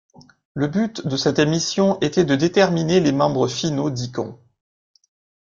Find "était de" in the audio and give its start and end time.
2.01-2.35